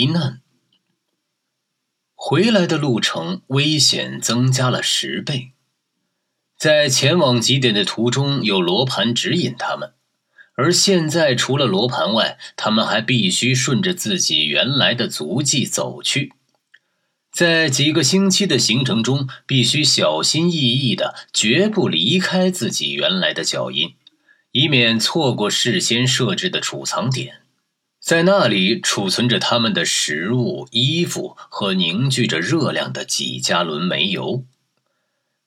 [0.00, 0.40] 一难。
[2.14, 5.52] 回来的路程危险增加了十倍，
[6.56, 9.92] 在前往极点的途中有罗盘指引他们，
[10.54, 16.32] 而现在除了罗盘外，他们还必须顺着自己原来的足迹走去。
[17.30, 23.94] 在几个星期的行程中，必须小心翼翼的，绝不离开自己原来的脚印，
[24.52, 27.42] 以免错过事先设置的储藏点。
[28.00, 34.44] 在那里储存着他们的食物、衣服和凝聚着热量的几加仑煤油，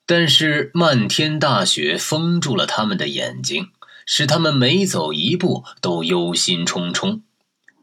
[0.06, 3.70] 但是漫天大雪封住了他们的眼睛，
[4.06, 7.22] 使他们每走一步都忧心忡忡，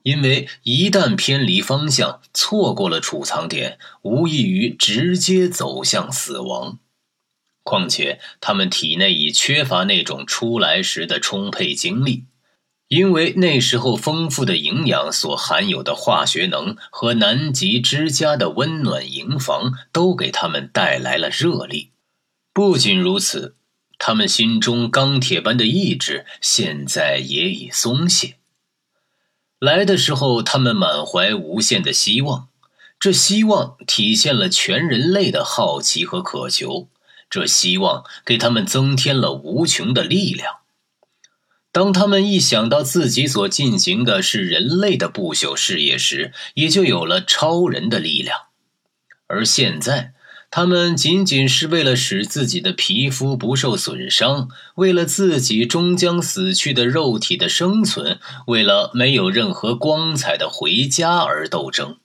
[0.03, 6.79] 因为一旦偏离方向，错过了储藏点，无异于直接走向死亡。
[7.63, 12.23] 况且他们体内已缺乏那种出来时的充沛精力。
[12.91, 21.91] 因为那时候丰富的营养所含有的化学能和南极之家的温暖营房都给他们带来了热力。
[22.51, 23.55] 不仅如此，
[23.97, 28.35] 他们心中钢铁般的意志现在也已松懈。
[29.57, 32.49] 来的时候，他们满怀无限的希望，
[32.99, 36.89] 这希望体现了全人类的好奇和渴求，
[37.29, 40.60] 这希望给他们增添了无穷的力量。
[41.71, 48.37] 当他们一想到自己所进行的是人类的不朽事业时，也就有了超人的力量。
[49.27, 50.13] 而现在，
[50.49, 61.99] 他们仅仅是为了使自己的皮肤不受损伤，为了自己终将死去的肉体的生存，为了没有任何光彩的回家而斗争。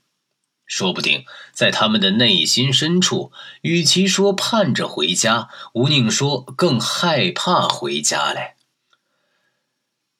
[0.65, 8.56] 说不定，在他们的内心深处，与其说盼着回家，吴宁说更害怕回家嘞。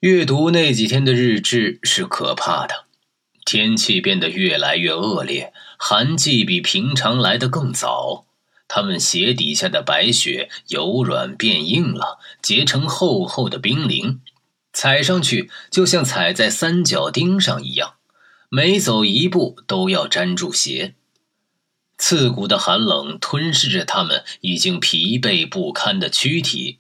[0.07, 2.85] 阅读那几天的日志是可怕的，
[3.45, 8.25] 天气变得越来越恶劣，寒季比平常来得更早。
[8.69, 14.21] 他们鞋底下的白雪由软变硬了，结成厚厚的冰凌，
[14.73, 17.95] 踩上去就像踩在三角钉上一样，
[18.49, 20.95] 每走一步都要粘住鞋。
[21.99, 26.79] 刺骨的寒冷吞噬着他们已经疲惫不堪的躯体。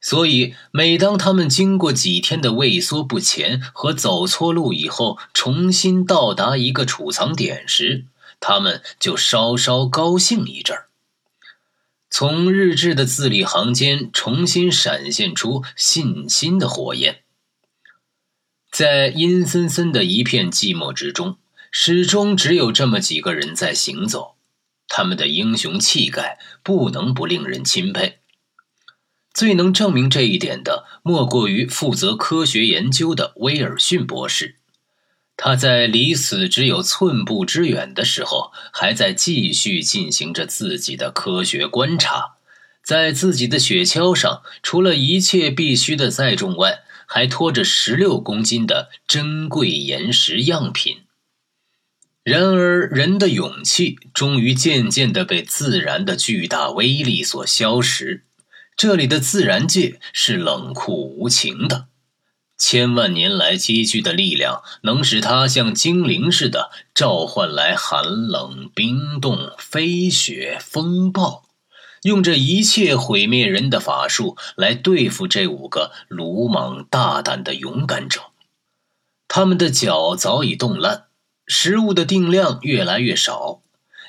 [0.00, 8.06] 所以，每当他们经过几天的畏缩不前和走错路以后，重新到达一个储藏点时，
[8.40, 10.86] 他们就稍稍高兴一阵儿。
[12.08, 17.20] 从日志的字里行间重新闪现出信心的火焰。
[18.72, 21.36] 在阴森森的一片寂寞之中，
[21.70, 24.36] 始终只有这么几个人在行走，
[24.88, 28.19] 他们的英雄气概不能不令人钦佩。
[29.40, 34.56] 最能证明这一点的，莫过于负责科学研究的威尔逊博士。
[35.34, 42.34] 他在离死只有寸步之远的时候，还在继续进行着自己的科学观察。
[42.84, 50.98] 在自己的雪橇上，除了一切必须的载重外，还拖着十六公斤的珍贵岩石样品。
[52.22, 58.24] 然而，人的勇气终于渐渐地被自然的巨大威力所消蚀。
[58.82, 61.88] 这里的自然界是冷酷无情的，
[62.56, 71.44] 千万年来积聚的力量能使它像精灵似的召唤来寒冷、冰冻、飞雪、风暴，
[72.04, 78.22] 用这一切毁灭人的法术来对付这五个鲁莽大胆的勇敢者。
[79.28, 81.04] 他们的脚早已冻烂，
[81.46, 83.60] 食物的定量越来越少，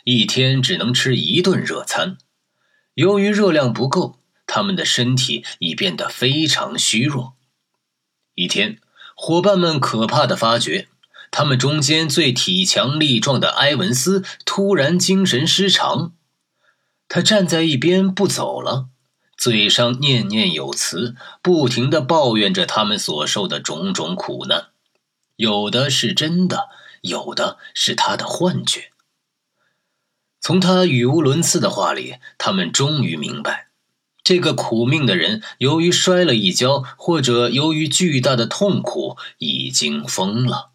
[0.05, 2.17] 一天只能吃一顿热餐，
[2.93, 4.20] 由于热量不够。
[4.53, 7.35] 他们的身体已变得非常虚弱。
[8.35, 8.81] 一天，
[9.15, 10.89] 伙伴们可怕的发觉，
[11.31, 16.11] 他们中间最体强力壮的埃文斯突然精神失常。
[17.07, 18.89] 他站在一边不走了，
[19.37, 24.67] 嘴上念念有词，不停的抱怨着他们所受的种种苦难。
[25.37, 26.67] 有的是真的，
[26.99, 28.91] 有的是他的幻觉。
[30.41, 33.70] 从他语无伦次的话里，他们终于明白。
[34.23, 40.71] 这个苦命的人，由于摔了一跤，或者由于巨大的痛苦，已经疯了。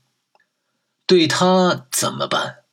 [1.06, 2.64] 对他怎么办？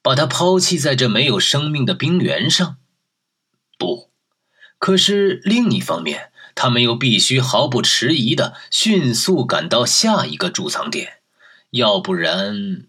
[0.00, 2.76] 把他抛弃在这没有生命的冰原上？
[3.76, 4.08] 不，
[4.78, 11.14] 可是另一方面，他们又必须毫不迟疑的迅速赶到下一个贮藏点，
[11.70, 12.86] 要不然……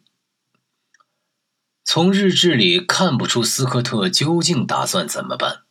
[1.83, 5.63] 从日志里看不出斯科特究竟打算怎么办。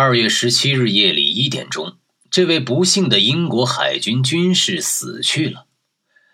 [0.00, 1.98] 二月十七日夜里一点钟，
[2.30, 5.66] 这位不幸的英国海军军士死去了。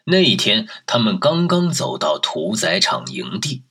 [0.05, 3.65] 那一天，他们刚刚走到屠宰场营地，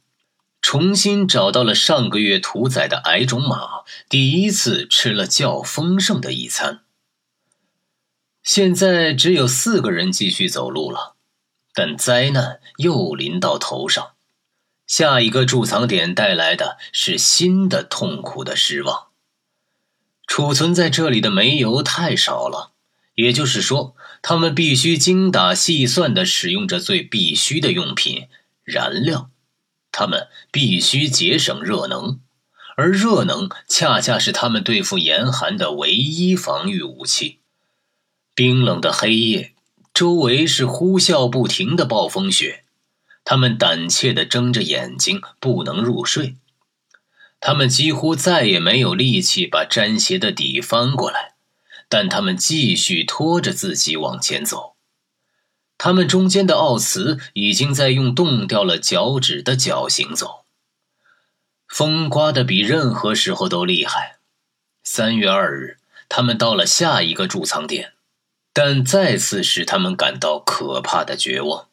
[0.62, 6.82] 重新找到了上个月屠宰的矮种马，第一次吃了较丰盛的一餐。
[8.44, 11.16] 现在只有四个人继续走路了，
[11.74, 14.10] 但灾难又临到头上。
[14.86, 19.08] 下一个贮藏点带来的是新的痛苦的失望。
[20.28, 22.72] 储存在这里的煤油太少了。
[23.16, 28.28] 也就是说，他们必须精打细算地使用着最必需的用品——
[28.66, 29.30] 燃料。
[29.92, 32.20] 他们必须节省热能，
[32.76, 37.40] 而热能恰恰是他们对付严寒的唯一防御武器。
[38.34, 39.54] 冰冷的黑夜，
[39.94, 42.66] 周围是呼啸不停的暴风雪，
[43.24, 46.36] 他们胆怯地睁着眼睛，不能入睡。
[47.48, 51.36] 他们几乎再也没有力气把毡鞋的底翻过来。
[51.88, 54.74] 但他们继续拖着自己往前走，
[55.78, 60.46] 他们中间的奥茨已经在用冻掉了脚趾的脚行走。
[61.68, 64.18] 风刮得比任何时候都厉害。
[64.84, 65.78] 三月二日，
[66.10, 67.94] 他们到了下一个贮藏点，
[68.52, 71.68] 但再次使他们感到可怕的绝望。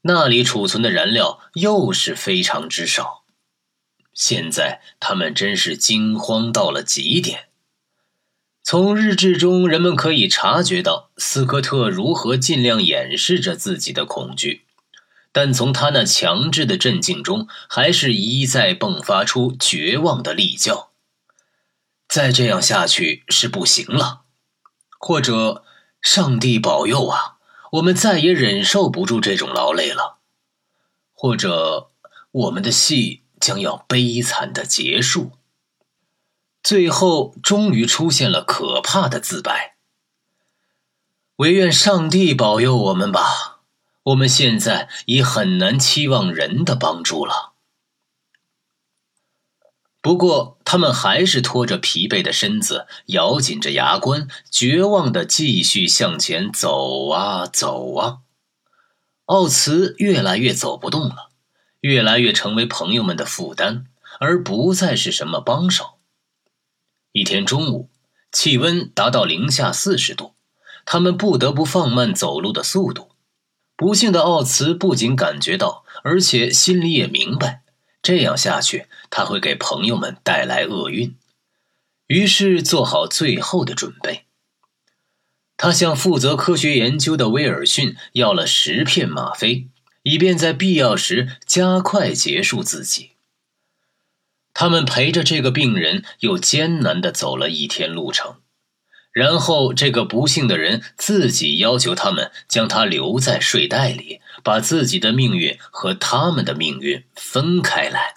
[0.00, 3.22] 那里储存的燃料又是非常之少。
[4.16, 7.48] 现在他们真是惊慌到了极点。
[8.62, 14.64] 从日志中，人们可以察觉到斯科特如何尽量掩饰着自己的恐惧，
[15.30, 20.90] 但从他那强制的镇静中，还是一再迸发出绝望的厉叫。
[22.08, 24.22] 再这样下去是不行了，
[24.98, 25.62] 或者，
[26.00, 27.36] 上帝保佑啊，
[27.72, 30.18] 我们再也忍受不住这种劳累了，
[31.12, 31.90] 或者，
[32.32, 35.30] 我们的戏将要悲惨的结束。
[36.64, 39.76] 最后，终于出现了可怕的自白。
[41.36, 43.60] 唯愿上帝保佑我们吧！
[44.02, 47.52] 我们现在已很难期望人的帮助了。
[50.00, 58.18] 不过，他们还是拖着疲惫的身子，咬紧着牙关，绝望的继续向前走啊走啊。
[59.26, 61.25] 奥茨越来越走不动了，
[61.80, 63.84] 越来越成为朋友们的负担，
[64.20, 65.98] 而不再是什么帮手。
[67.12, 67.90] 一天中午，
[68.32, 70.34] 气温达到零下四十度，
[70.84, 73.10] 他们不得不放慢走路的速度。
[73.76, 77.62] 不幸的奥茨不仅感觉到，而且心里也明白，
[78.02, 81.16] 这样下去他会给朋友们带来厄运。
[82.06, 84.26] 于是做好最后的准备，
[85.56, 89.68] 他向负责科学研究的威尔逊要了十片吗啡，
[90.08, 93.10] 以便在必要时加快结束自己。
[94.54, 98.36] 他们陪着这个病人又艰难地走了一天路程，
[99.10, 108.14] 然后这个不幸的人自己要求他们将他留在睡袋里，把自己的命运和他们的命运分开来。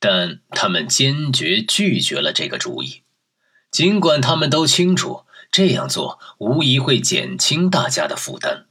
[0.00, 3.02] 但他们坚决拒绝了这个主意，
[3.70, 8.64] 尽管他们都清楚这样做无疑会减轻大家的负担。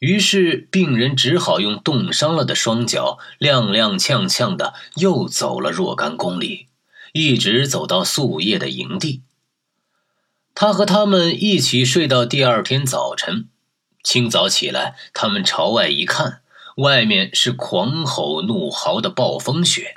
[0.00, 6.68] 于是，病人只好用冻伤了的双脚踉踉跄跄的又走了若干公里，
[7.12, 9.20] 一直走到宿夜的营地。
[10.54, 13.48] 他和他们一起睡到第二天早晨。
[14.02, 16.40] 清早起来，他们朝外一看，
[16.78, 19.96] 外面是狂吼怒嚎的暴风雪。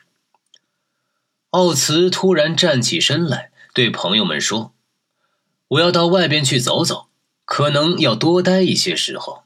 [1.51, 4.73] 奥茨突然站起身来，对朋友们说
[5.69, 7.07] ：“我要到外边去走走，
[7.45, 9.42] 可能要多待一些时候。”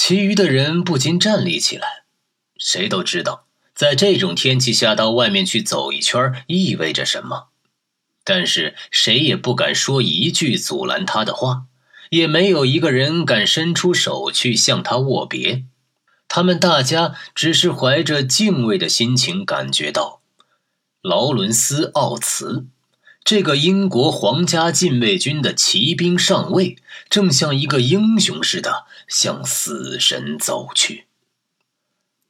[0.00, 2.04] 其余的人不禁站立起来。
[2.56, 7.48] 谁都知道，在这种天气下到外面去走一圈意味着什么，
[8.22, 11.64] 但是谁也不敢说一句阻拦他的话，
[12.10, 15.64] 也没有一个人敢伸出手去向他握别。
[16.28, 20.22] 他们大家只是怀着敬畏的心情，感觉到
[21.02, 22.68] 劳伦斯·奥茨。
[23.30, 26.78] 这个英国皇家禁卫军的骑兵上尉
[27.10, 31.04] 正像一个英雄似的向死神走去。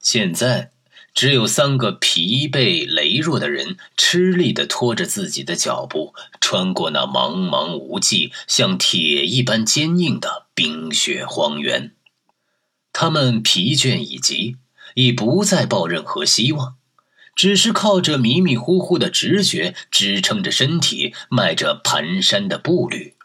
[0.01, 0.71] 现在，
[1.13, 11.93] 只有三个疲惫羸弱的人吃力地拖着自己的脚步，穿过那茫茫无际、像铁一般坚硬的冰雪荒原。
[12.91, 14.57] 他们疲倦已极，
[14.95, 16.75] 已不再抱任何希望。
[17.39, 23.15] 只是靠着迷迷糊糊的直觉支撑着身体，迈着蹒跚的步履。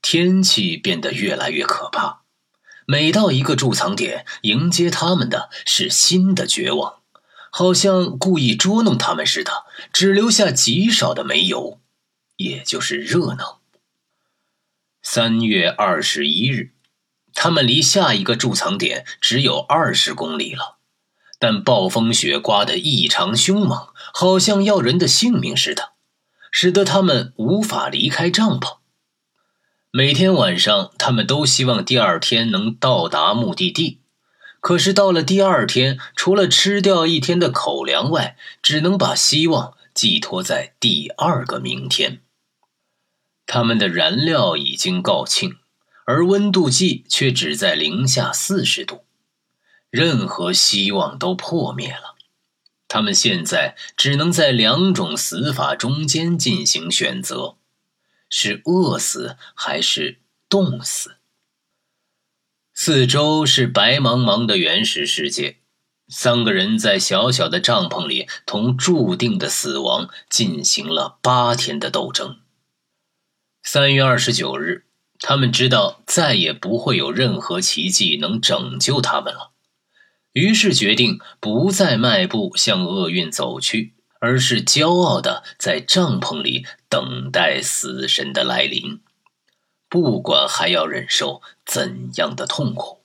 [0.00, 2.22] 天气变得越来越可怕，
[2.86, 7.00] 每到一个贮藏点，迎接他们的是新的绝望，
[7.50, 11.78] 好像故意捉弄他们似的，只留下极少的煤油，
[12.36, 13.60] 也就是热闹。
[15.02, 16.72] 三月二十一日，
[17.34, 20.77] 他们离下一个贮藏点只有二十公里了，
[21.38, 25.90] 但暴风雪刮得异常凶猛，好像要人的性命似的，
[26.50, 28.78] 使得他们无法离开帐篷。
[29.90, 34.00] 每天晚上，他们都希望第二天能到达目的地。
[34.60, 42.20] 可是到了第二天，除了吃掉一天的口粮外，只能把希望寄托在第二个明天。
[43.46, 45.56] 他们的燃料已经告罄，
[46.04, 49.04] 而温度计却只在零下四十度，
[49.90, 52.16] 任何希望都破灭了。
[52.86, 57.56] 他们现在只能在两种死法中间进行选择：
[58.30, 61.16] 是饿死还是冻死。
[62.72, 65.58] 四周是白茫茫的原始世界，
[66.08, 72.38] 三个人在小小的帐篷里同注定的死亡进行了八天的斗争。
[73.62, 74.86] 三月二十九日，
[75.18, 79.50] 他们知道再也不会有任何奇迹能拯救他们了，
[80.32, 89.00] 于是决定不再迈步向厄运走去，而是骄傲的在帐篷里等待死神的来临。
[89.88, 93.00] 不管还要忍受怎样的痛苦，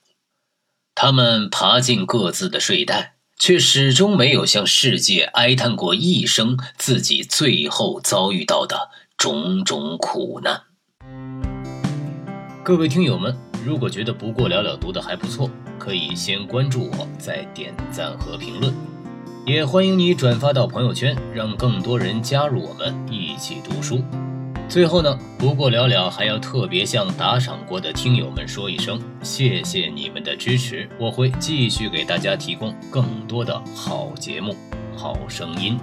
[0.94, 10.64] 他们爬进各自的睡袋，却始终没有向世界哀叹过一声自己最后遭遇到的种种苦难。
[12.64, 18.74] 各位听友们，如果觉得不过了了读的还不错，可以先关注我，再点赞和评论，
[19.46, 24.04] 也欢迎你转发到朋友圈，让更多人加入我们一起读书。
[24.68, 34.56] 最后呢，不过了了还要特别向打赏过的听友们说一声，谢谢你们的支持，我会继续给大家提供更多的好节目、
[34.96, 35.78] 好声音。